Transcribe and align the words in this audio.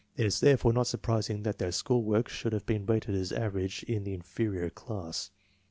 It 0.17 0.25
is 0.25 0.39
therefore 0.39 0.73
not 0.73 0.87
surprising 0.87 1.43
that 1.43 1.59
their 1.59 1.71
school 1.71 2.01
work 2.01 2.27
should 2.27 2.53
have 2.53 2.65
been 2.65 2.87
rated 2.87 3.13
as 3.13 3.31
average 3.31 3.83
in 3.83 4.07
an 4.07 4.13
inferior 4.13 4.71
class. 4.71 5.29